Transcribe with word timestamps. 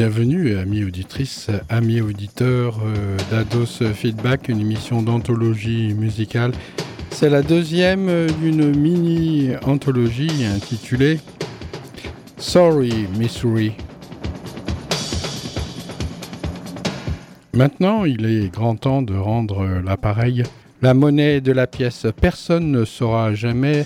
Bienvenue, 0.00 0.56
amis 0.56 0.84
auditrices, 0.84 1.48
amis 1.68 2.00
auditeurs 2.00 2.78
euh, 2.86 3.16
d'Ados 3.32 3.82
Feedback, 3.94 4.48
une 4.48 4.60
émission 4.60 5.02
d'anthologie 5.02 5.92
musicale. 5.92 6.52
C'est 7.10 7.28
la 7.28 7.42
deuxième 7.42 8.28
d'une 8.40 8.78
mini-anthologie 8.78 10.44
intitulée 10.44 11.18
Sorry, 12.36 13.08
Missouri. 13.18 13.72
Maintenant, 17.52 18.04
il 18.04 18.24
est 18.24 18.52
grand 18.52 18.76
temps 18.76 19.02
de 19.02 19.16
rendre 19.16 19.66
l'appareil 19.84 20.44
la 20.80 20.94
monnaie 20.94 21.40
de 21.40 21.50
la 21.50 21.66
pièce. 21.66 22.06
Personne 22.20 22.70
ne 22.70 22.84
saura 22.84 23.34
jamais 23.34 23.84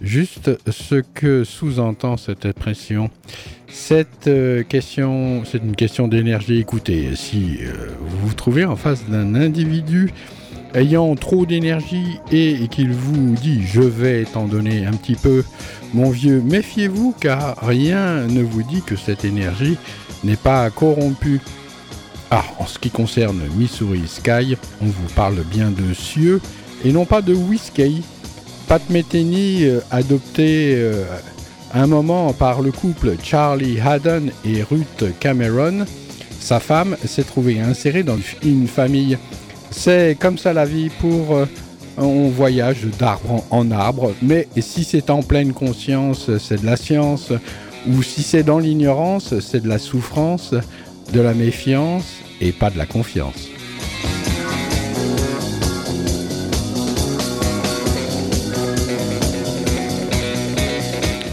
juste 0.00 0.50
ce 0.70 0.94
que 0.96 1.44
sous-entend 1.44 2.16
cette 2.16 2.46
expression. 2.46 3.10
Cette 3.72 4.26
euh, 4.26 4.62
question, 4.64 5.44
c'est 5.46 5.62
une 5.62 5.74
question 5.74 6.06
d'énergie. 6.06 6.58
Écoutez, 6.58 7.16
si 7.16 7.56
euh, 7.62 7.88
vous 8.00 8.28
vous 8.28 8.34
trouvez 8.34 8.66
en 8.66 8.76
face 8.76 9.06
d'un 9.08 9.34
individu 9.34 10.12
ayant 10.74 11.16
trop 11.16 11.46
d'énergie 11.46 12.20
et, 12.30 12.68
qu'il 12.68 12.92
vous 12.92 13.34
dit 13.34 13.62
je 13.66 13.80
vais 13.80 14.24
t'en 14.24 14.44
donner 14.44 14.84
un 14.84 14.92
petit 14.92 15.16
peu, 15.16 15.42
mon 15.94 16.10
vieux, 16.10 16.42
méfiez-vous 16.42 17.14
car 17.18 17.56
rien 17.62 18.26
ne 18.26 18.42
vous 18.42 18.62
dit 18.62 18.82
que 18.82 18.94
cette 18.94 19.24
énergie 19.24 19.78
n'est 20.22 20.36
pas 20.36 20.68
corrompue. 20.68 21.40
Ah, 22.30 22.44
en 22.58 22.66
ce 22.66 22.78
qui 22.78 22.90
concerne 22.90 23.40
Missouri 23.56 24.02
Sky, 24.06 24.56
on 24.82 24.86
vous 24.86 25.08
parle 25.16 25.42
bien 25.50 25.70
de 25.70 25.94
cieux 25.94 26.42
et 26.84 26.92
non 26.92 27.06
pas 27.06 27.22
de 27.22 27.32
whisky. 27.32 28.02
Pat 28.68 28.82
Metheny, 28.90 29.64
euh, 29.64 29.80
adopté 29.90 30.76
un 31.74 31.86
moment 31.86 32.32
par 32.32 32.62
le 32.62 32.72
couple 32.72 33.16
Charlie 33.22 33.80
Haddon 33.80 34.26
et 34.44 34.62
Ruth 34.62 35.04
Cameron, 35.20 35.84
sa 36.40 36.60
femme 36.60 36.96
s'est 37.04 37.22
trouvée 37.22 37.60
insérée 37.60 38.02
dans 38.02 38.18
une 38.42 38.66
famille. 38.66 39.18
C'est 39.70 40.16
comme 40.18 40.38
ça 40.38 40.52
la 40.52 40.64
vie 40.64 40.90
pour... 41.00 41.36
Euh, 41.36 41.46
on 41.98 42.28
voyage 42.28 42.86
d'arbre 42.98 43.44
en 43.50 43.70
arbre, 43.70 44.14
mais 44.22 44.48
si 44.58 44.82
c'est 44.82 45.10
en 45.10 45.22
pleine 45.22 45.52
conscience, 45.52 46.30
c'est 46.38 46.62
de 46.62 46.66
la 46.66 46.76
science, 46.76 47.32
ou 47.86 48.02
si 48.02 48.22
c'est 48.22 48.42
dans 48.42 48.58
l'ignorance, 48.58 49.38
c'est 49.40 49.62
de 49.62 49.68
la 49.68 49.78
souffrance, 49.78 50.54
de 51.12 51.20
la 51.20 51.34
méfiance 51.34 52.04
et 52.40 52.52
pas 52.52 52.70
de 52.70 52.78
la 52.78 52.86
confiance. 52.86 53.51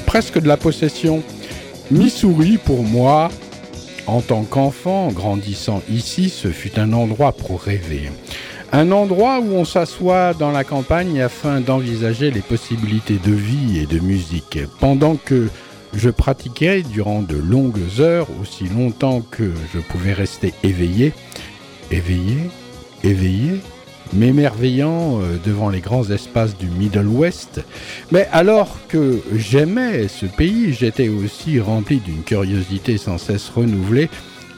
Presque 0.09 0.39
de 0.39 0.47
la 0.47 0.57
possession. 0.57 1.21
Missouri, 1.91 2.57
pour 2.57 2.81
moi, 2.81 3.29
en 4.07 4.21
tant 4.21 4.43
qu'enfant 4.43 5.09
grandissant 5.09 5.83
ici, 5.87 6.29
ce 6.29 6.47
fut 6.47 6.79
un 6.79 6.93
endroit 6.93 7.31
pour 7.31 7.61
rêver. 7.61 8.09
Un 8.71 8.91
endroit 8.91 9.39
où 9.39 9.53
on 9.53 9.65
s'assoit 9.65 10.33
dans 10.33 10.49
la 10.49 10.63
campagne 10.63 11.21
afin 11.21 11.61
d'envisager 11.61 12.31
les 12.31 12.41
possibilités 12.41 13.19
de 13.23 13.31
vie 13.31 13.77
et 13.77 13.85
de 13.85 13.99
musique. 13.99 14.57
Pendant 14.79 15.15
que 15.15 15.47
je 15.93 16.09
pratiquais 16.09 16.81
durant 16.81 17.21
de 17.21 17.37
longues 17.37 17.99
heures, 17.99 18.29
aussi 18.41 18.63
longtemps 18.63 19.21
que 19.21 19.53
je 19.75 19.79
pouvais 19.79 20.13
rester 20.13 20.55
éveillé, 20.63 21.13
éveillé, 21.91 22.49
éveillé, 23.03 23.61
m'émerveillant 24.13 25.19
euh, 25.21 25.37
devant 25.45 25.69
les 25.69 25.81
grands 25.81 26.09
espaces 26.09 26.57
du 26.57 26.67
Middle 26.67 27.07
West. 27.07 27.61
Mais 28.11 28.27
alors 28.31 28.77
que 28.87 29.21
j'aimais 29.35 30.07
ce 30.07 30.25
pays, 30.25 30.73
j'étais 30.73 31.09
aussi 31.09 31.59
rempli 31.59 31.97
d'une 31.97 32.23
curiosité 32.23 32.97
sans 32.97 33.17
cesse 33.17 33.49
renouvelée 33.49 34.09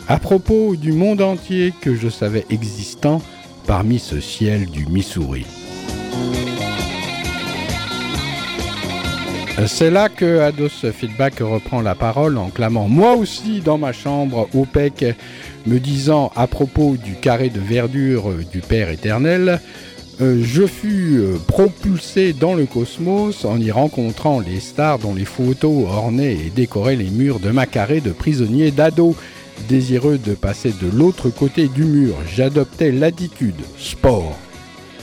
à 0.07 0.17
propos 0.17 0.75
du 0.75 0.91
monde 0.91 1.21
entier 1.21 1.73
que 1.81 1.95
je 1.95 2.09
savais 2.09 2.45
existant 2.49 3.21
parmi 3.67 3.99
ce 3.99 4.19
ciel 4.19 4.65
du 4.65 4.85
Missouri. 4.87 5.45
C'est 9.67 9.91
là 9.91 10.09
que 10.09 10.39
Ados 10.39 10.85
Feedback 10.91 11.39
reprend 11.39 11.81
la 11.81 11.93
parole 11.93 12.37
en 12.37 12.49
clamant 12.49 12.87
Moi 12.87 13.13
aussi 13.13 13.61
dans 13.61 13.77
ma 13.77 13.93
chambre, 13.93 14.49
OPEC, 14.55 15.15
me 15.65 15.79
disant 15.79 16.31
à 16.35 16.47
propos 16.47 16.97
du 16.97 17.13
carré 17.15 17.49
de 17.49 17.59
verdure 17.59 18.31
du 18.51 18.59
Père 18.59 18.89
éternel, 18.89 19.61
euh, 20.21 20.39
je 20.43 20.67
fus 20.67 21.19
euh, 21.19 21.37
propulsé 21.47 22.33
dans 22.33 22.53
le 22.53 22.65
cosmos 22.65 23.43
en 23.43 23.59
y 23.59 23.71
rencontrant 23.71 24.39
les 24.39 24.59
stars 24.59 24.99
dont 24.99 25.15
les 25.15 25.25
photos 25.25 25.85
ornaient 25.87 26.33
et 26.33 26.51
décoraient 26.55 26.95
les 26.95 27.09
murs 27.09 27.39
de 27.39 27.49
ma 27.49 27.65
carré 27.65 28.01
de 28.01 28.11
prisonnier 28.11 28.69
d'ado. 28.71 29.15
Désireux 29.67 30.17
de 30.17 30.33
passer 30.33 30.73
de 30.81 30.89
l'autre 30.95 31.29
côté 31.29 31.67
du 31.67 31.85
mur, 31.85 32.15
j'adoptais 32.35 32.91
l'attitude 32.91 33.61
sport, 33.77 34.37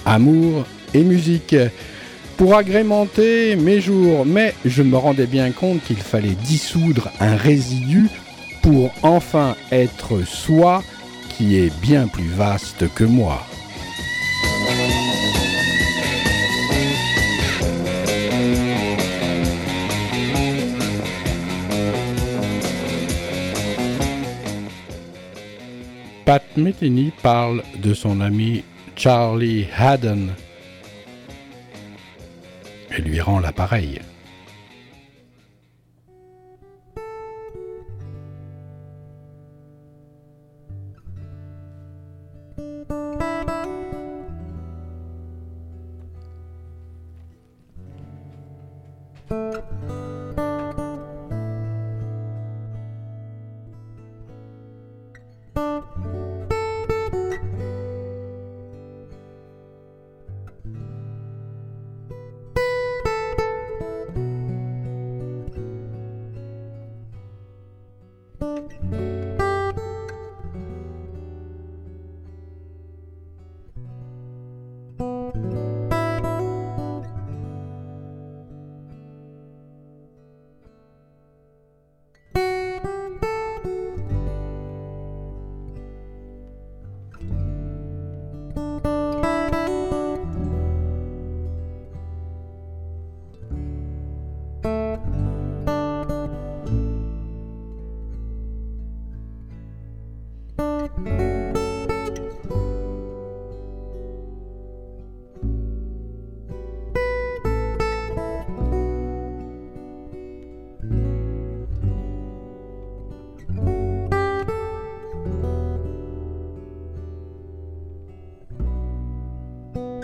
amour 0.04 0.64
et 0.94 1.04
musique 1.04 1.54
pour 2.36 2.56
agrémenter 2.56 3.56
mes 3.56 3.80
jours, 3.80 4.24
mais 4.24 4.54
je 4.64 4.82
me 4.82 4.96
rendais 4.96 5.26
bien 5.26 5.50
compte 5.50 5.82
qu'il 5.84 5.96
fallait 5.96 6.36
dissoudre 6.44 7.10
un 7.20 7.36
résidu 7.36 8.08
pour 8.70 8.92
enfin 9.02 9.56
être 9.72 10.26
soi 10.26 10.82
qui 11.30 11.56
est 11.56 11.74
bien 11.80 12.06
plus 12.06 12.28
vaste 12.28 12.92
que 12.92 13.04
moi. 13.04 13.40
Pat 26.26 26.42
Metheny 26.58 27.10
parle 27.22 27.62
de 27.78 27.94
son 27.94 28.20
ami 28.20 28.64
Charlie 28.96 29.66
Haddon 29.78 30.28
et 32.94 33.00
lui 33.00 33.18
rend 33.18 33.40
l'appareil. 33.40 34.02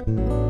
Bye. 0.06 0.43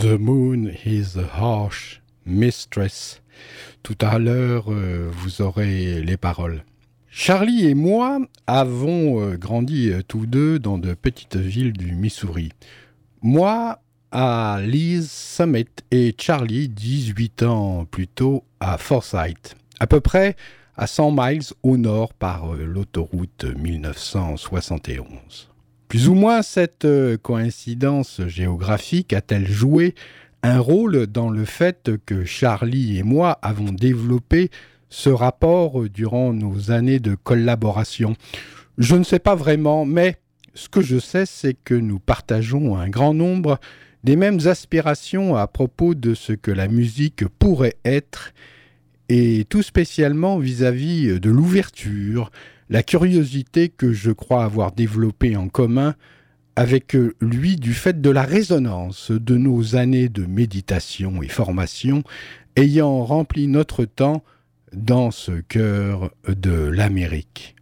The 0.00 0.18
moon 0.18 0.72
is 0.86 1.18
a 1.18 1.26
harsh 1.26 2.00
mistress. 2.24 3.20
Tout 3.82 3.98
à 4.00 4.18
l'heure, 4.18 4.72
euh, 4.72 5.10
vous 5.12 5.42
aurez 5.42 6.00
les 6.00 6.16
paroles. 6.16 6.64
Charlie 7.10 7.66
et 7.66 7.74
moi 7.74 8.18
avons 8.46 9.20
euh, 9.20 9.36
grandi 9.36 9.90
euh, 9.90 10.00
tous 10.02 10.24
deux 10.24 10.58
dans 10.58 10.78
de 10.78 10.94
petites 10.94 11.36
villes 11.36 11.74
du 11.74 11.92
Missouri. 11.92 12.48
Moi 13.20 13.82
à 14.10 14.60
Lee's 14.62 15.10
Summit 15.10 15.66
et 15.90 16.14
Charlie 16.18 16.70
18 16.70 17.42
ans 17.42 17.84
plus 17.84 18.08
tôt 18.08 18.44
à 18.58 18.78
Forsyth, 18.78 19.54
à 19.80 19.86
peu 19.86 20.00
près 20.00 20.34
à 20.78 20.86
100 20.86 21.14
miles 21.14 21.42
au 21.62 21.76
nord 21.76 22.14
par 22.14 22.54
l'autoroute 22.54 23.44
1971. 23.44 25.49
Plus 25.90 26.08
ou 26.08 26.14
moins 26.14 26.42
cette 26.42 26.84
euh, 26.84 27.16
coïncidence 27.16 28.20
géographique 28.28 29.12
a-t-elle 29.12 29.48
joué 29.48 29.96
un 30.44 30.60
rôle 30.60 31.08
dans 31.08 31.30
le 31.30 31.44
fait 31.44 31.90
que 32.06 32.24
Charlie 32.24 32.96
et 32.96 33.02
moi 33.02 33.40
avons 33.42 33.72
développé 33.72 34.50
ce 34.88 35.10
rapport 35.10 35.88
durant 35.88 36.32
nos 36.32 36.70
années 36.70 37.00
de 37.00 37.16
collaboration? 37.16 38.14
Je 38.78 38.94
ne 38.94 39.02
sais 39.02 39.18
pas 39.18 39.34
vraiment, 39.34 39.84
mais 39.84 40.14
ce 40.54 40.68
que 40.68 40.80
je 40.80 41.00
sais, 41.00 41.26
c'est 41.26 41.54
que 41.54 41.74
nous 41.74 41.98
partageons 41.98 42.78
un 42.78 42.88
grand 42.88 43.12
nombre 43.12 43.58
des 44.04 44.14
mêmes 44.14 44.38
aspirations 44.46 45.34
à 45.34 45.48
propos 45.48 45.96
de 45.96 46.14
ce 46.14 46.32
que 46.32 46.52
la 46.52 46.68
musique 46.68 47.26
pourrait 47.40 47.78
être, 47.84 48.32
et 49.08 49.44
tout 49.48 49.62
spécialement 49.62 50.38
vis-à-vis 50.38 51.18
de 51.18 51.30
l'ouverture, 51.30 52.30
la 52.70 52.84
curiosité 52.84 53.68
que 53.68 53.92
je 53.92 54.12
crois 54.12 54.44
avoir 54.44 54.72
développée 54.72 55.36
en 55.36 55.48
commun 55.48 55.94
avec 56.56 56.96
lui 57.20 57.56
du 57.56 57.74
fait 57.74 58.00
de 58.00 58.10
la 58.10 58.22
résonance 58.22 59.10
de 59.10 59.36
nos 59.36 59.76
années 59.76 60.08
de 60.08 60.24
méditation 60.24 61.22
et 61.22 61.28
formation 61.28 62.04
ayant 62.56 63.04
rempli 63.04 63.48
notre 63.48 63.84
temps 63.84 64.22
dans 64.72 65.10
ce 65.10 65.32
cœur 65.40 66.12
de 66.28 66.52
l'Amérique. 66.52 67.56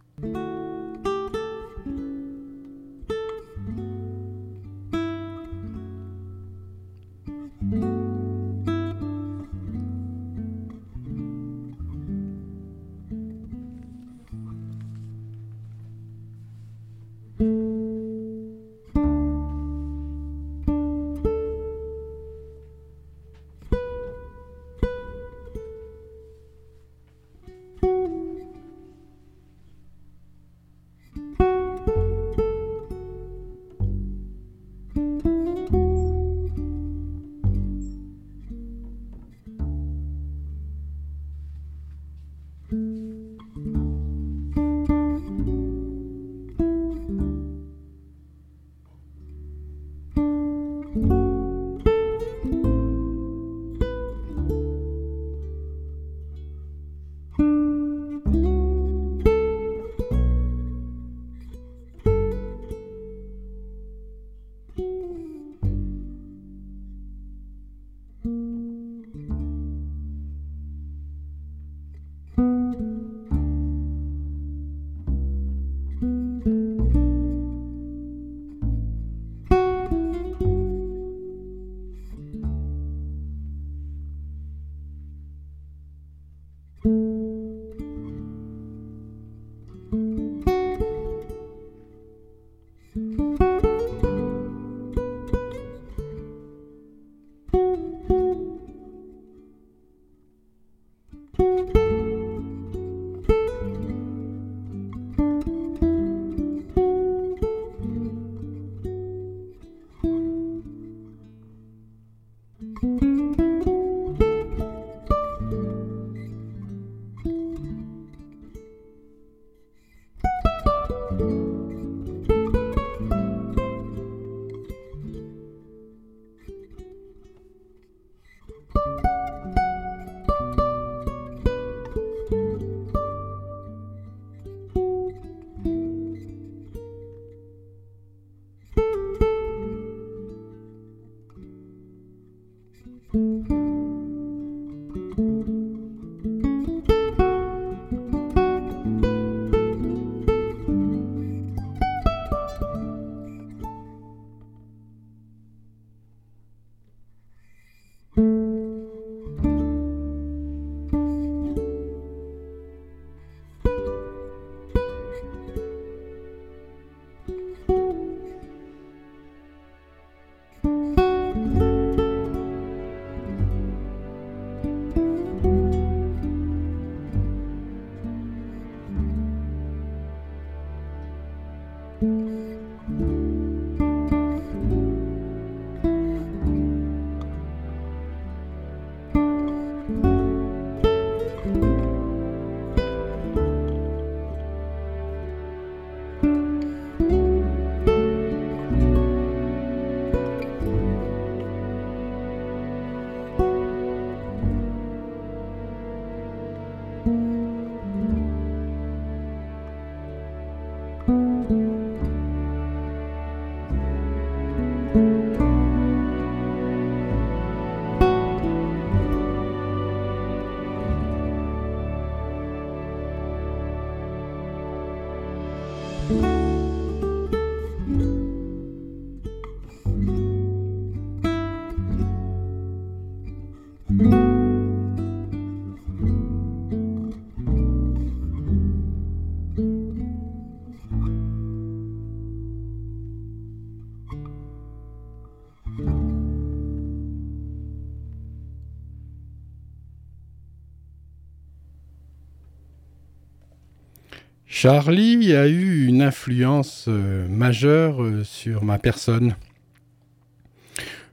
Charlie 254.61 255.33
a 255.33 255.47
eu 255.47 255.87
une 255.87 256.01
influence 256.01 256.87
euh, 256.89 257.25
majeure 257.29 258.03
euh, 258.03 258.25
sur 258.25 258.65
ma 258.65 258.77
personne. 258.77 259.37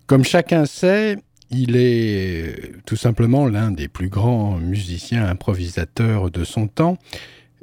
Comme 0.09 0.25
chacun 0.25 0.67
sait, 0.67 1.19
il 1.51 1.77
est 1.77 2.73
tout 2.87 2.97
simplement 2.97 3.47
l'un 3.47 3.71
des 3.71 3.87
plus 3.87 4.09
grands 4.09 4.57
musiciens 4.57 5.25
improvisateurs 5.25 6.33
de 6.33 6.43
son 6.43 6.67
temps, 6.67 6.99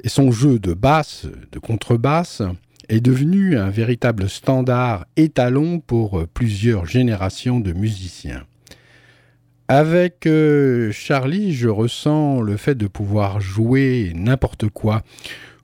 et 0.02 0.08
son 0.08 0.32
jeu 0.32 0.58
de 0.58 0.72
basse, 0.72 1.26
de 1.52 1.58
contrebasse, 1.58 2.40
est 2.88 3.02
devenu 3.02 3.58
un 3.58 3.68
véritable 3.68 4.30
standard 4.30 5.04
étalon 5.18 5.80
pour 5.80 6.26
plusieurs 6.28 6.86
générations 6.86 7.60
de 7.60 7.74
musiciens. 7.74 8.46
Avec 9.68 10.26
euh, 10.26 10.92
Charlie, 10.92 11.52
je 11.52 11.68
ressens 11.68 12.40
le 12.40 12.56
fait 12.56 12.74
de 12.74 12.86
pouvoir 12.86 13.42
jouer 13.42 14.12
n'importe 14.14 14.70
quoi, 14.70 15.02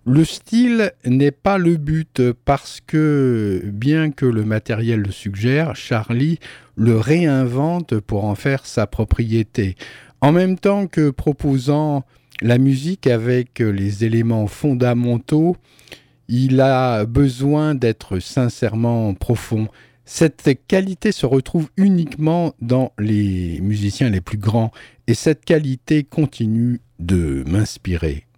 le 0.07 0.25
style 0.25 0.93
n'est 1.05 1.31
pas 1.31 1.59
le 1.59 1.77
but 1.77 2.23
parce 2.45 2.81
que, 2.87 3.63
bien 3.67 4.11
que 4.11 4.27
le 4.27 4.45
matériel 4.45 5.01
le 5.01 5.11
suggère, 5.11 5.77
Charlie 5.77 6.39
le 6.77 6.97
réinvente 6.97 8.01
pour 8.01 8.25
en 8.25 8.35
faire 8.35 8.65
sa 8.65 8.87
propriété. 8.87 9.77
En 10.23 10.33
même 10.33 10.59
temps 10.59 10.87
que 10.87 11.11
proposant 11.11 12.05
la 12.41 12.57
musique 12.59 13.07
avec 13.07 13.59
les 13.59 14.05
éléments 14.05 14.47
fondamentaux, 14.47 15.57
il 16.29 16.61
a 16.61 17.05
besoin 17.05 17.75
d'être 17.75 18.19
sincèrement 18.21 19.13
profond. 19.15 19.69
Cette 20.07 20.49
qualité 20.67 21.13
se 21.13 21.27
retrouve 21.27 21.69
uniquement 21.77 22.55
dans 22.63 22.93
les 22.99 23.61
musiciens 23.61 24.11
les 24.11 24.21
plus 24.21 24.39
grands 24.39 24.71
et 25.07 25.15
cette 25.15 25.45
qualité 25.45 26.05
continue 26.05 26.81
de 26.99 27.45
m'inspirer. 27.47 28.30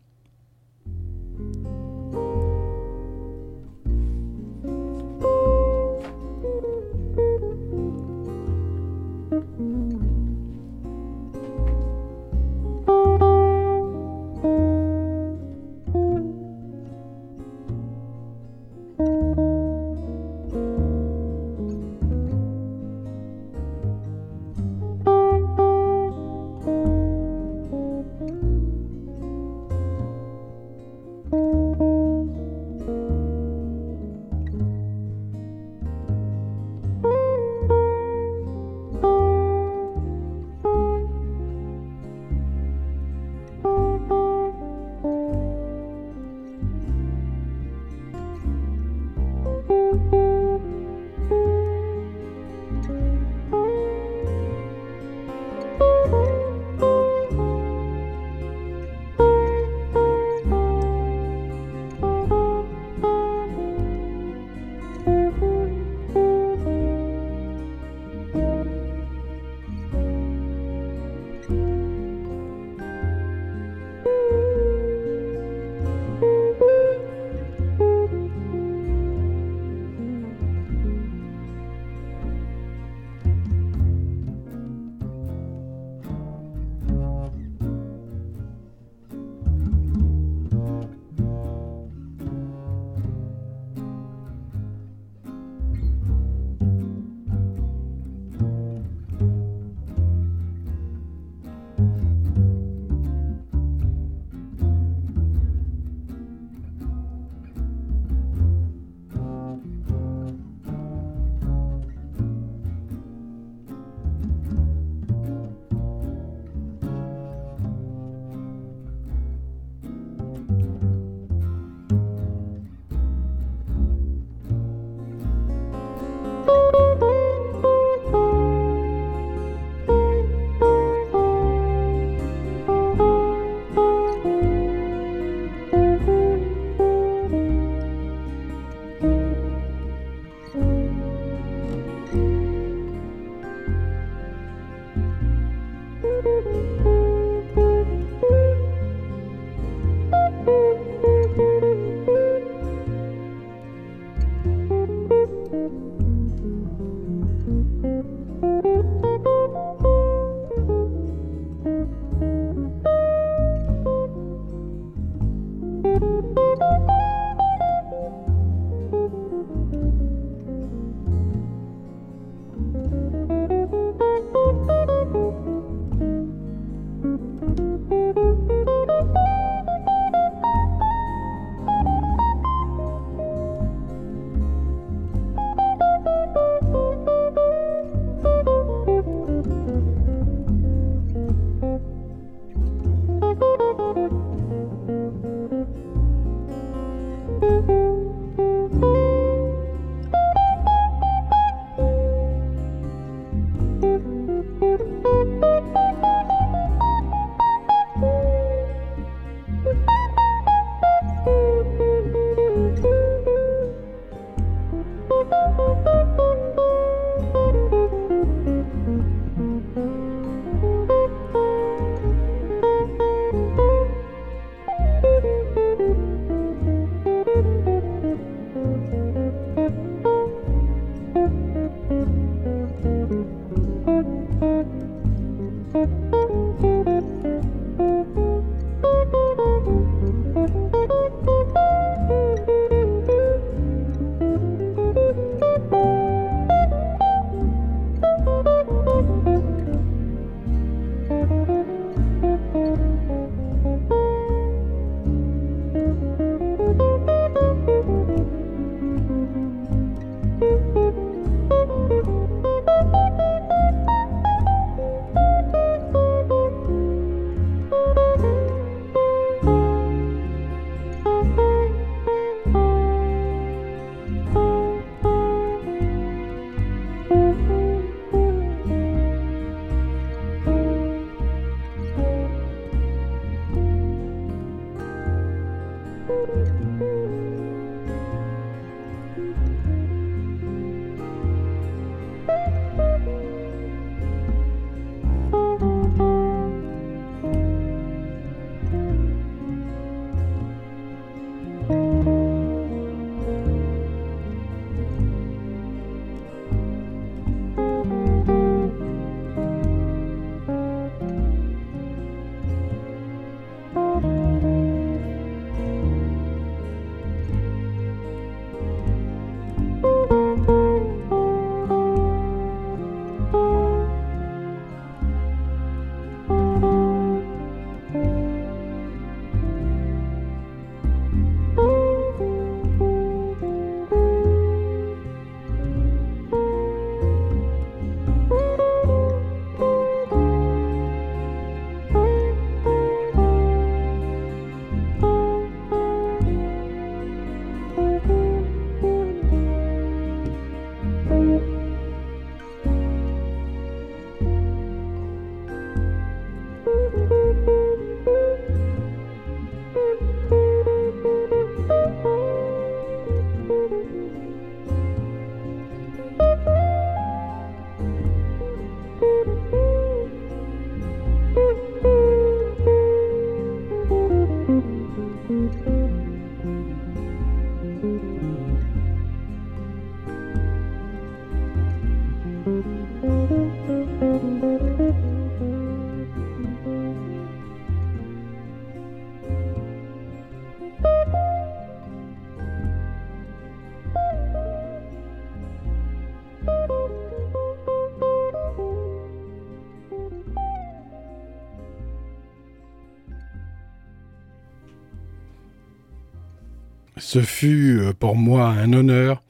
Ce 407.12 407.20
fut 407.20 407.78
euh, 407.78 407.92
pour 407.92 408.16
moi 408.16 408.46
un 408.46 408.72
honneur 408.72 409.22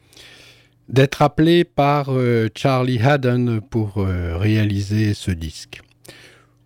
d'être 0.89 1.21
appelé 1.21 1.65
par 1.65 2.11
euh, 2.11 2.47
Charlie 2.55 3.01
Haddon 3.03 3.61
pour 3.71 3.95
euh, 3.97 4.37
réaliser 4.37 5.15
ce 5.15 5.33
disque. 5.33 5.81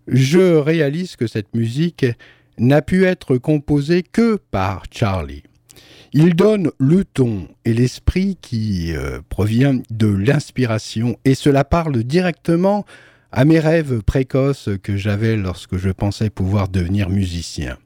je 0.06 0.56
réalise 0.56 1.16
que 1.16 1.26
cette 1.26 1.54
musique 1.54 2.06
n'a 2.56 2.80
pu 2.80 3.04
être 3.04 3.36
composée 3.36 4.02
que 4.02 4.36
par 4.50 4.84
Charlie. 4.90 5.42
Il 6.14 6.34
donne 6.34 6.70
le 6.78 7.04
ton 7.04 7.48
et 7.66 7.74
l'esprit 7.74 8.38
qui 8.40 8.96
euh, 8.96 9.20
provient 9.28 9.78
de 9.90 10.06
l'inspiration 10.06 11.18
et 11.26 11.34
cela 11.34 11.64
parle 11.64 12.02
directement 12.02 12.86
à 13.30 13.44
mes 13.44 13.60
rêves 13.60 14.00
précoces 14.00 14.70
que 14.82 14.96
j'avais 14.96 15.36
lorsque 15.36 15.76
je 15.76 15.90
pensais 15.90 16.30
pouvoir 16.30 16.70
devenir 16.70 17.10
musicien. 17.10 17.76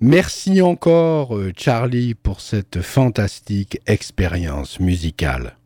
Merci 0.00 0.62
encore 0.62 1.36
euh, 1.36 1.52
Charlie 1.56 2.14
pour 2.14 2.40
cette 2.40 2.82
fantastique 2.82 3.80
expérience 3.86 4.78
musicale. 4.78 5.56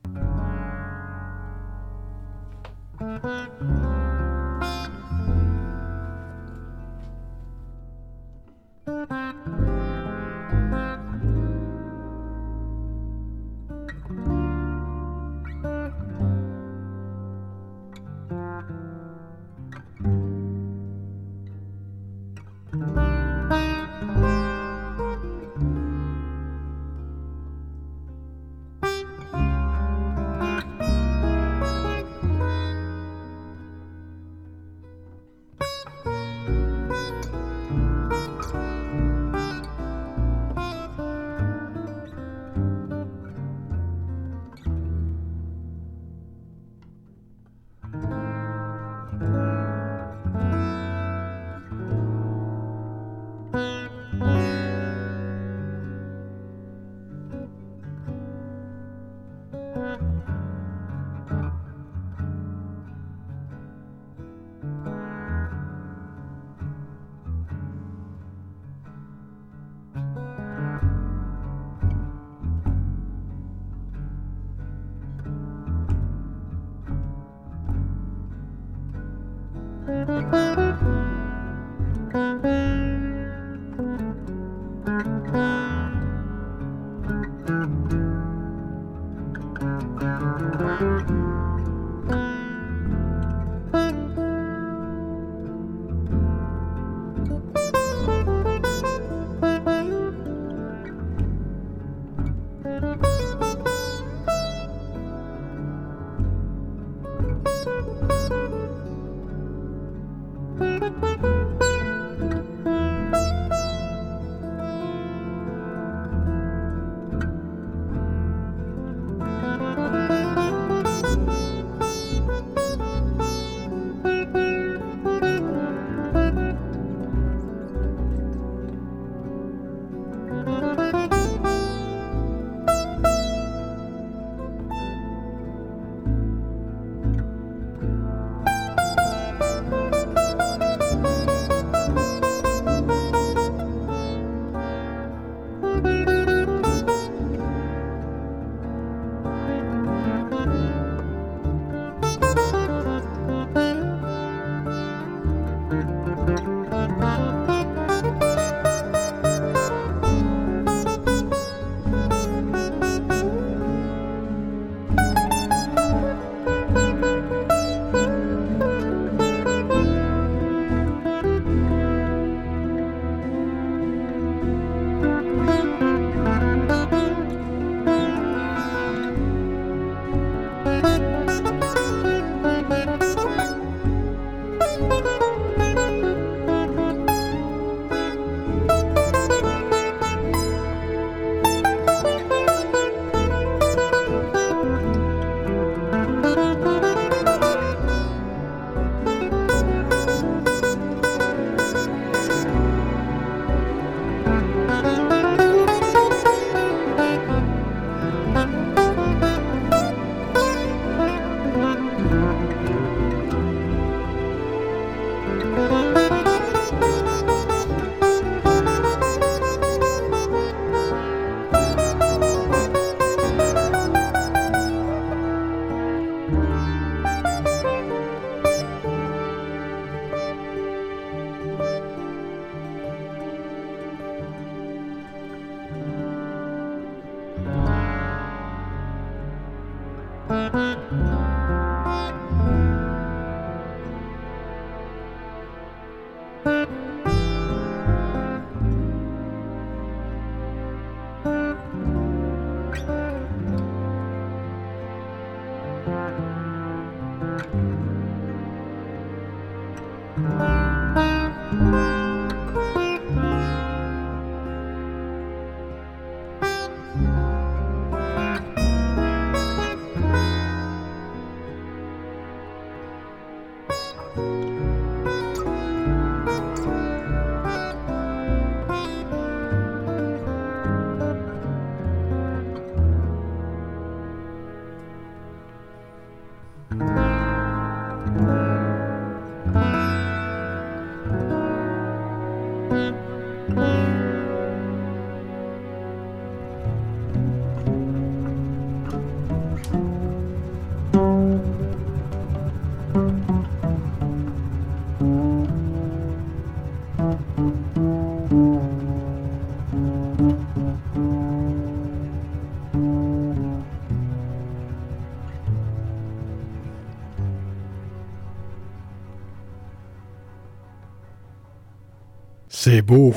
C'est 322.73 322.81
beau. 322.81 323.13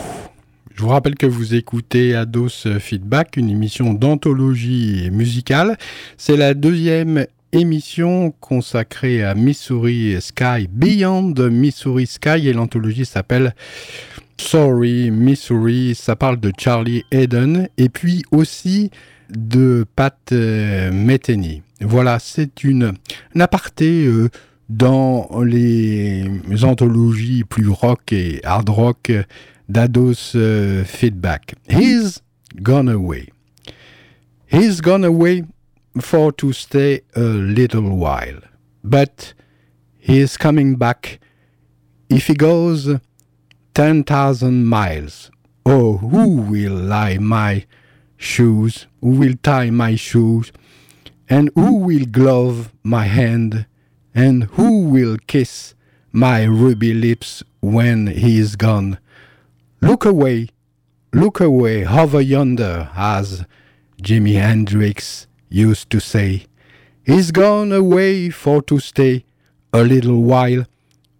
Je 0.75 0.81
vous 0.81 0.89
rappelle 0.89 1.15
que 1.15 1.25
vous 1.25 1.55
écoutez 1.55 2.13
Ados 2.13 2.67
Feedback, 2.77 3.37
une 3.37 3.49
émission 3.49 3.93
d'anthologie 3.93 5.09
musicale. 5.13 5.77
C'est 6.17 6.35
la 6.35 6.53
deuxième 6.53 7.25
émission 7.53 8.31
consacrée 8.41 9.23
à 9.23 9.33
Missouri 9.33 10.17
Sky, 10.19 10.67
Beyond 10.69 11.35
Missouri 11.49 12.05
Sky, 12.05 12.49
et 12.49 12.51
l'anthologie 12.51 13.05
s'appelle 13.05 13.55
Sorry 14.35 15.09
Missouri. 15.09 15.95
Ça 15.95 16.17
parle 16.17 16.37
de 16.41 16.51
Charlie 16.57 17.05
Eden 17.11 17.69
et 17.77 17.87
puis 17.87 18.23
aussi 18.31 18.91
de 19.29 19.85
Pat 19.95 20.17
euh, 20.33 20.91
Metheny. 20.91 21.63
Voilà, 21.79 22.19
c'est 22.19 22.65
une 22.65 22.91
un 23.33 23.39
aparté. 23.39 24.05
Euh, 24.05 24.27
dans 24.69 25.29
les 25.43 26.25
anthologies 26.63 27.43
plus 27.43 27.69
rock 27.69 28.11
et 28.11 28.41
hard 28.43 28.69
rock 28.69 29.11
d'Ados 29.69 30.35
uh, 30.35 30.83
Feedback. 30.85 31.55
He's 31.69 32.21
gone 32.61 32.89
away. 32.89 33.29
He's 34.47 34.81
gone 34.81 35.03
away 35.03 35.43
for 35.99 36.31
to 36.33 36.53
stay 36.53 37.01
a 37.15 37.21
little 37.21 37.89
while. 37.97 38.39
But 38.83 39.33
he's 39.97 40.37
coming 40.37 40.75
back 40.75 41.19
if 42.09 42.27
he 42.27 42.33
goes 42.33 42.99
10,000 43.73 44.65
miles. 44.65 45.31
Oh, 45.65 45.97
who 45.97 46.41
will 46.41 46.73
lie 46.75 47.17
my 47.17 47.65
shoes? 48.17 48.87
Who 49.01 49.09
will 49.11 49.35
tie 49.41 49.71
my 49.71 49.95
shoes? 49.95 50.51
And 51.27 51.49
who 51.55 51.77
will 51.77 52.05
glove 52.05 52.71
my 52.83 53.05
hand? 53.05 53.65
And 54.15 54.45
who 54.55 54.87
will 54.87 55.17
kiss 55.27 55.75
my 56.13 56.45
ruby 56.45 56.93
lips 56.93 57.43
when 57.59 58.07
he 58.07 58.39
is 58.39 58.55
gone? 58.55 58.97
Look 59.81 60.05
away, 60.05 60.47
look 61.13 61.41
away, 61.41 61.83
hover 61.83 62.21
yonder, 62.21 62.89
as 62.95 63.43
Jimi 64.01 64.35
Hendrix 64.35 65.27
used 65.49 65.89
to 65.89 65.99
say. 65.99 66.45
He's 67.03 67.31
gone 67.31 67.73
away 67.73 68.29
for 68.29 68.61
to 68.63 68.79
stay 68.79 69.25
a 69.73 69.83
little 69.83 70.21
while, 70.23 70.65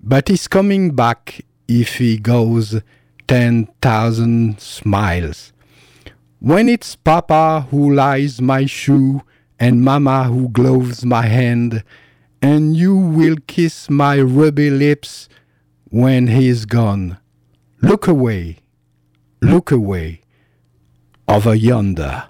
but 0.02 0.30
he's 0.30 0.48
coming 0.48 0.96
back 0.96 1.44
if 1.68 1.98
he 1.98 2.18
goes 2.18 2.80
ten 3.28 3.68
thousand 3.82 4.64
miles. 4.86 5.52
When 6.40 6.70
it's 6.70 6.96
Papa 6.96 7.68
who 7.72 7.94
lies 7.94 8.40
my 8.42 8.66
shoe 8.66 9.22
and 9.60 9.84
Mama 9.84 10.26
who 10.26 10.48
gloves 10.48 11.06
my 11.06 11.26
hand, 11.26 11.84
and 12.46 12.78
you 12.78 12.96
will 12.96 13.38
kiss 13.48 13.90
my 13.90 14.18
ruby 14.18 14.70
lips 14.70 15.28
when 15.86 16.28
he 16.28 16.48
is 16.48 16.68
gone. 16.68 17.18
Look 17.82 18.08
away, 18.08 18.58
look 19.42 19.72
away, 19.72 20.22
over 21.28 21.56
yonder. 21.56 22.26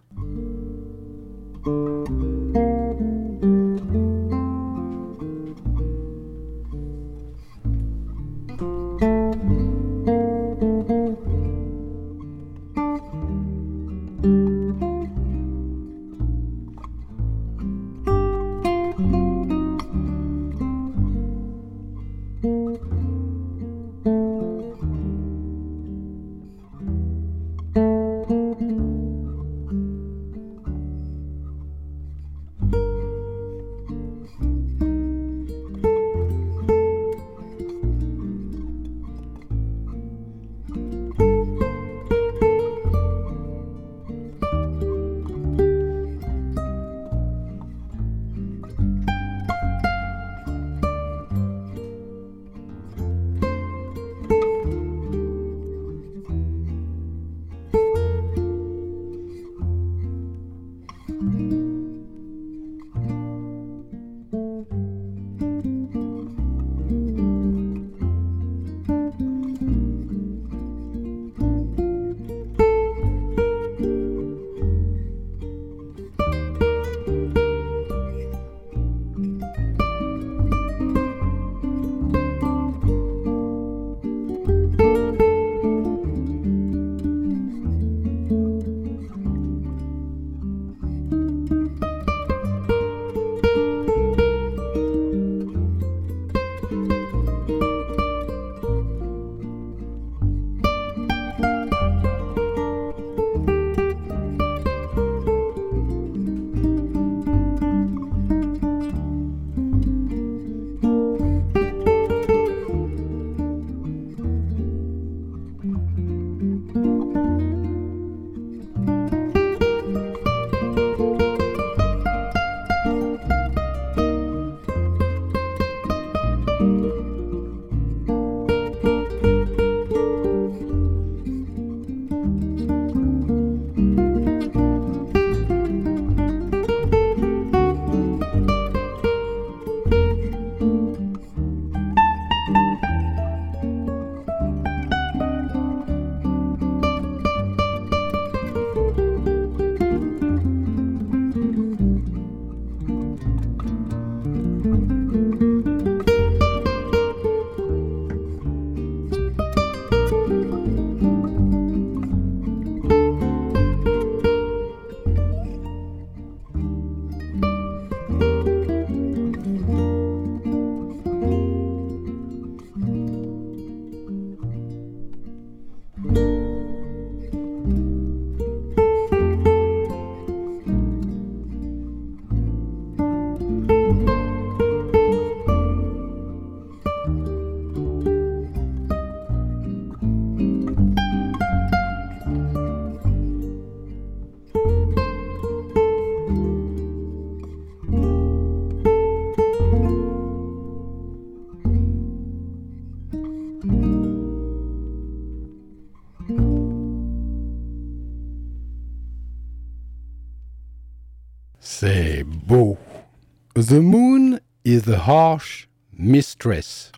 The 213.71 213.81
moon 213.81 214.41
is 214.63 214.83
the 214.83 214.99
harsh 214.99 215.65
mistress. 215.91 216.91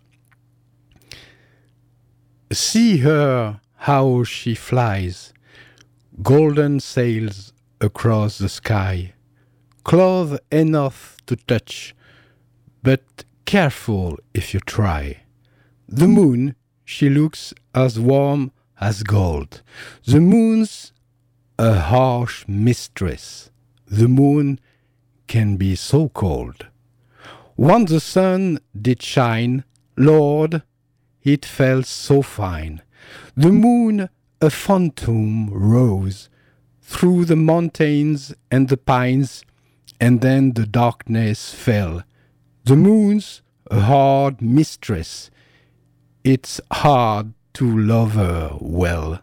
See 2.52 2.98
her 2.98 3.62
how 3.88 4.24
she 4.24 4.54
flies, 4.54 5.32
golden 6.22 6.80
sails 6.80 7.54
across 7.80 8.36
the 8.36 8.50
sky, 8.50 9.14
cloth 9.82 10.38
enough 10.52 11.16
to 11.24 11.36
touch, 11.36 11.94
but 12.82 13.24
careful 13.46 14.18
if 14.34 14.52
you 14.52 14.60
try. 14.60 15.22
The 15.88 16.08
moon, 16.08 16.54
she 16.84 17.08
looks 17.08 17.54
as 17.74 17.98
warm 17.98 18.52
as 18.78 19.02
gold. 19.04 19.62
The 20.04 20.20
moon's 20.20 20.92
a 21.58 21.80
harsh 21.80 22.44
mistress. 22.46 23.50
The 23.86 24.08
moon 24.08 24.60
can 25.28 25.56
be 25.56 25.76
so 25.76 26.08
cold. 26.08 26.66
Once 27.56 27.90
the 27.90 28.00
sun 28.00 28.58
did 28.80 29.02
shine, 29.02 29.64
Lord, 29.96 30.62
it 31.22 31.44
felt 31.44 31.86
so 31.86 32.22
fine. 32.22 32.82
The 33.36 33.52
moon, 33.52 34.08
a 34.40 34.50
phantom, 34.50 35.50
rose 35.50 36.28
through 36.80 37.26
the 37.26 37.36
mountains 37.36 38.34
and 38.50 38.68
the 38.68 38.76
pines, 38.76 39.44
and 40.00 40.20
then 40.20 40.52
the 40.52 40.66
darkness 40.66 41.52
fell. 41.52 42.02
The 42.64 42.76
moon's 42.76 43.42
a 43.70 43.80
hard 43.80 44.40
mistress. 44.40 45.30
It's 46.24 46.60
hard 46.70 47.34
to 47.54 47.78
love 47.78 48.12
her 48.12 48.56
well. 48.60 49.20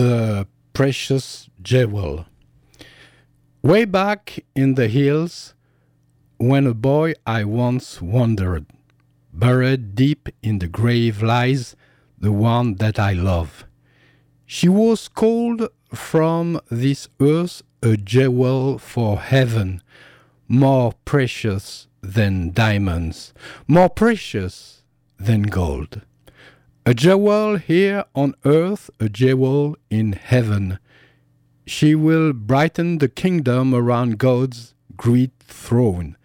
The 0.00 0.46
Precious 0.72 1.50
Jewel. 1.60 2.24
Way 3.60 3.84
back 3.84 4.42
in 4.54 4.74
the 4.74 4.88
hills, 4.88 5.52
when 6.38 6.66
a 6.66 6.72
boy 6.72 7.12
I 7.26 7.44
once 7.44 8.00
wandered, 8.00 8.64
buried 9.30 9.94
deep 9.94 10.30
in 10.42 10.58
the 10.58 10.68
grave 10.68 11.22
lies 11.22 11.76
the 12.18 12.32
one 12.32 12.76
that 12.76 12.98
I 12.98 13.12
love. 13.12 13.66
She 14.46 14.70
was 14.70 15.06
called 15.06 15.68
from 15.92 16.58
this 16.70 17.06
earth 17.20 17.60
a 17.82 17.98
jewel 17.98 18.78
for 18.78 19.18
heaven, 19.18 19.82
more 20.48 20.94
precious 21.04 21.88
than 22.00 22.52
diamonds, 22.52 23.34
more 23.68 23.90
precious 23.90 24.82
than 25.18 25.42
gold. 25.42 26.00
A 26.90 26.94
jewel 26.94 27.56
here 27.56 28.04
on 28.16 28.34
earth, 28.44 28.90
a 28.98 29.08
jewel 29.08 29.76
in 29.90 30.12
heaven. 30.14 30.80
She 31.64 31.94
will 31.94 32.32
brighten 32.32 32.98
the 32.98 33.08
kingdom 33.08 33.72
around 33.72 34.18
God's 34.18 34.74
great 34.96 35.30
throne. 35.38 36.16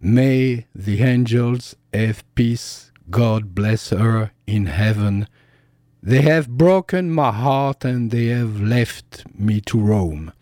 May 0.00 0.66
the 0.74 1.00
angels 1.00 1.76
have 1.94 2.24
peace, 2.34 2.90
God 3.08 3.54
bless 3.54 3.90
her 3.90 4.32
in 4.48 4.66
heaven. 4.66 5.28
They 6.02 6.22
have 6.22 6.58
broken 6.58 7.12
my 7.12 7.30
heart 7.30 7.84
and 7.84 8.10
they 8.10 8.26
have 8.38 8.60
left 8.60 9.22
me 9.38 9.60
to 9.66 9.78
roam. 9.78 10.32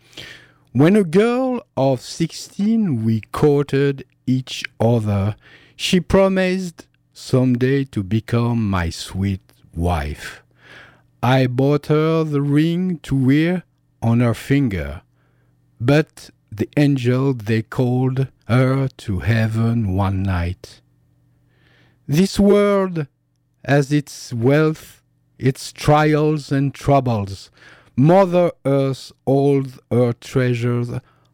When 0.71 0.95
a 0.95 1.03
girl 1.03 1.61
of 1.77 2.01
sixteen 2.01 3.05
we 3.05 3.21
courted 3.31 4.03
each 4.25 4.63
other, 4.79 5.35
she 5.75 5.99
promised 5.99 6.87
someday 7.13 7.83
to 7.83 8.01
become 8.01 8.67
my 8.67 8.89
sweet 8.89 9.41
wife. 9.75 10.43
I 11.21 11.47
bought 11.47 11.87
her 11.87 12.23
the 12.23 12.41
ring 12.41 12.99
to 12.99 13.15
wear 13.15 13.63
on 14.01 14.21
her 14.21 14.33
finger, 14.33 15.01
but 15.79 16.29
the 16.51 16.69
angel 16.77 17.33
they 17.33 17.61
called 17.61 18.27
her 18.47 18.87
to 18.87 19.19
heaven 19.19 19.95
one 19.95 20.23
night. 20.23 20.81
This 22.07 22.39
world 22.39 23.07
has 23.65 23.91
its 23.91 24.33
wealth, 24.33 25.03
its 25.37 25.71
trials 25.71 26.51
and 26.51 26.73
troubles. 26.73 27.51
Mother 27.95 28.51
Earth 28.65 29.11
holds 29.27 29.77
her 29.91 30.13
treasures 30.13 30.89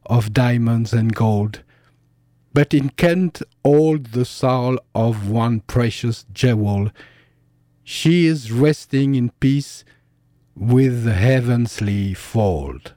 of 0.05 0.33
diamonds 0.33 0.93
and 0.93 1.13
gold, 1.13 1.61
but 2.53 2.73
it 2.73 2.97
can't 2.97 3.41
hold 3.63 4.07
the 4.07 4.25
soul 4.25 4.79
of 4.93 5.29
one 5.29 5.59
precious 5.61 6.25
jewel 6.33 6.91
she 7.87 8.25
is 8.25 8.51
resting 8.51 9.13
in 9.13 9.29
peace 9.39 9.85
with 10.55 11.03
the 11.03 11.13
heavenly 11.13 12.15
fold. 12.15 12.94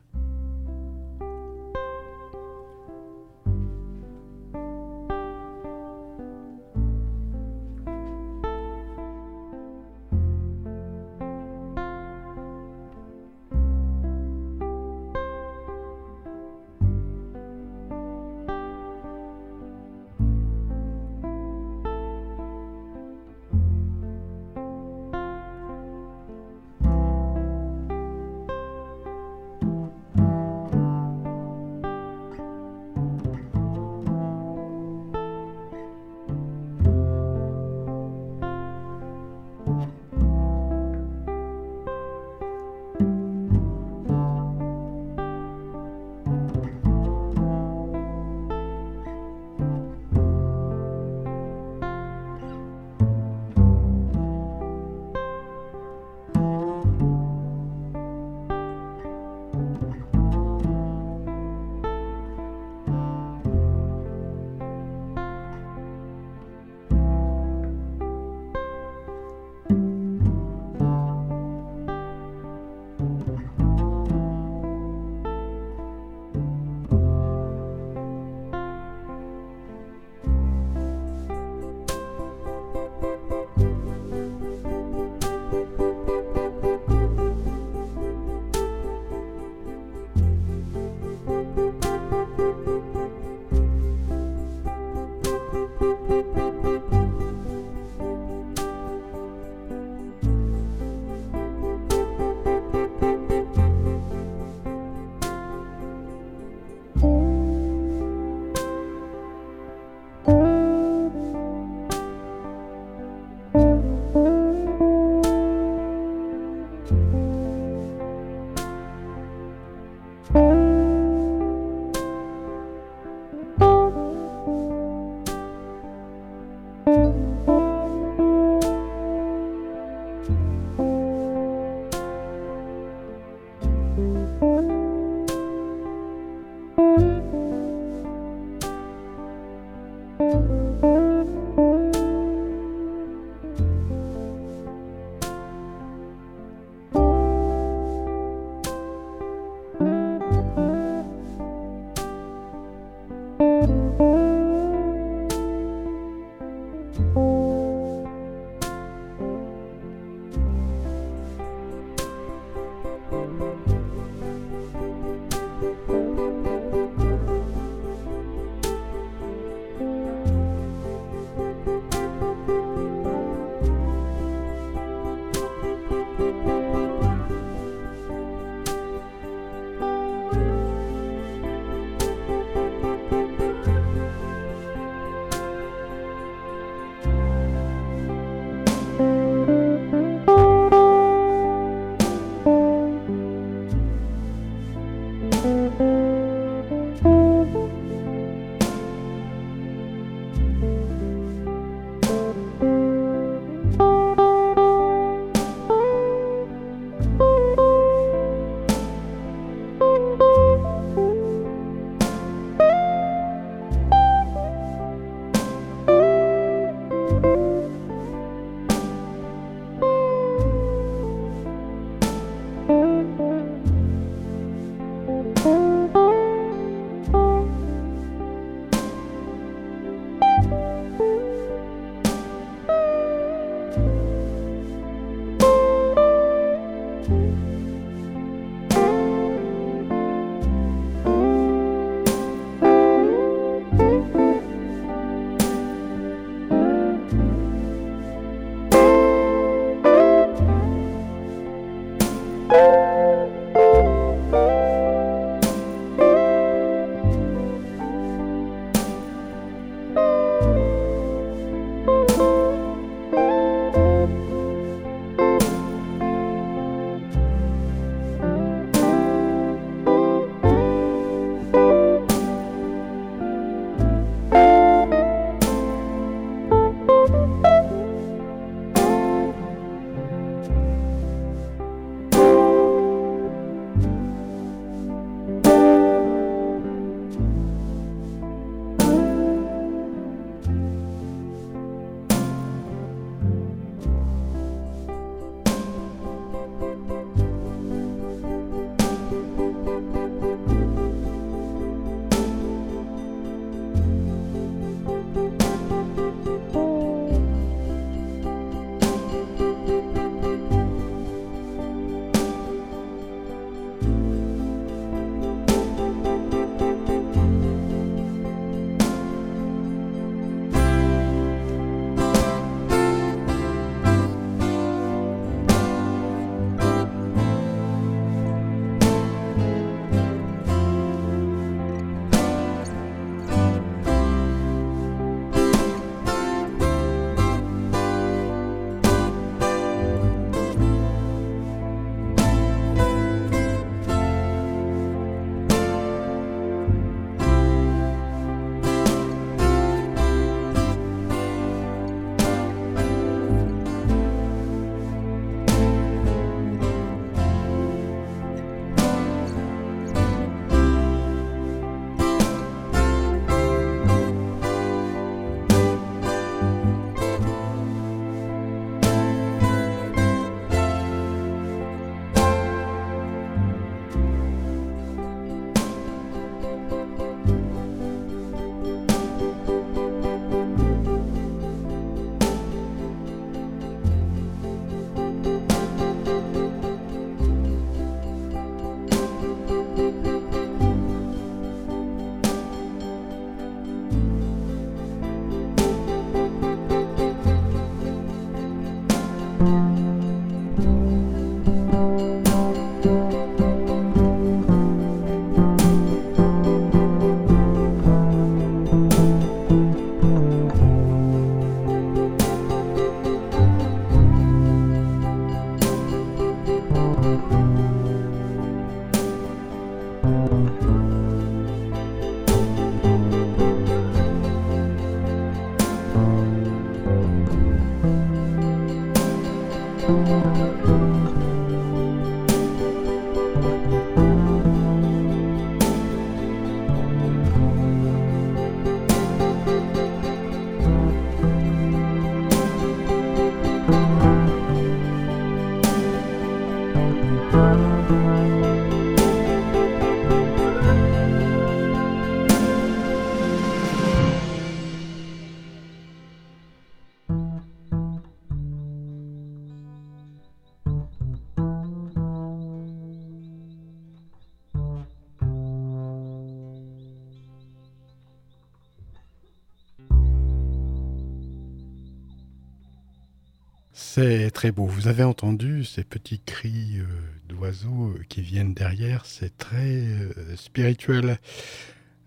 Très 474.38 474.52
beau. 474.52 474.66
Vous 474.66 474.86
avez 474.86 475.02
entendu 475.02 475.64
ces 475.64 475.82
petits 475.82 476.20
cris 476.24 476.78
euh, 476.78 476.84
d'oiseaux 477.28 477.88
euh, 477.88 478.04
qui 478.08 478.22
viennent 478.22 478.54
derrière. 478.54 479.04
C'est 479.04 479.36
très 479.36 479.56
euh, 479.56 480.12
spirituel. 480.36 481.18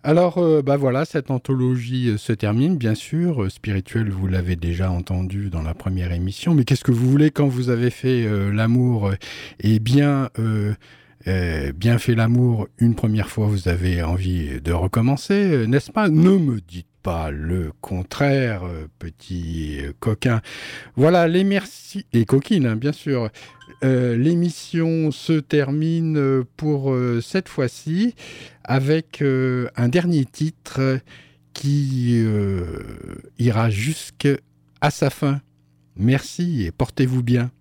Alors, 0.06 0.42
bah 0.64 0.78
voilà, 0.78 1.04
cette 1.04 1.30
anthologie 1.30 2.18
se 2.18 2.32
termine, 2.32 2.78
bien 2.78 2.96
sûr. 2.96 3.52
Spirituel, 3.52 4.10
vous 4.10 4.28
l'avez 4.28 4.56
déjà 4.56 4.90
entendu 4.90 5.50
dans 5.50 5.62
la 5.62 5.74
première 5.74 6.14
émission. 6.14 6.56
Mais 6.56 6.64
qu'est-ce 6.64 6.86
que 6.86 6.94
vous 6.94 7.12
voulez 7.12 7.32
quand 7.32 7.48
vous 7.48 7.70
avez 7.70 7.92
fait 7.92 8.28
l'amour? 8.52 9.12
Et 9.60 9.78
bien, 9.78 10.30
bien 11.26 11.98
fait 11.98 12.16
l'amour 12.16 12.68
une 12.78 12.96
première 12.96 13.30
fois, 13.30 13.48
vous 13.48 13.68
avez 13.68 14.02
envie 14.02 14.62
de 14.62 14.72
recommencer, 14.72 15.68
n'est-ce 15.68 15.92
pas? 15.92 16.10
Ne 16.10 16.38
me 16.38 16.60
dites 16.62 16.88
pas 17.02 17.32
le 17.32 17.72
contraire, 17.82 18.64
euh, 18.64 18.88
petit 19.00 19.80
coquin. 20.00 20.42
Voilà, 20.96 21.28
les 21.28 21.44
merci, 21.44 22.06
et 22.14 22.26
coquines, 22.26 22.66
hein, 22.66 22.76
bien 22.76 22.92
sûr. 22.92 23.30
Euh, 23.84 24.16
l'émission 24.16 25.12
se 25.12 25.34
termine 25.34 26.44
pour 26.56 26.94
euh, 26.94 27.20
cette 27.22 27.50
fois-ci 27.50 28.14
avec 28.64 29.24
un 29.24 29.90
dernier 29.90 30.26
titre 30.26 31.00
qui 31.54 32.24
ira 33.40 33.70
jusqu'à 33.70 34.38
sa 34.90 35.10
fin. 35.10 35.42
Merci 35.98 36.64
et 36.64 36.72
portez-vous 36.72 37.24
bien. 37.24 37.52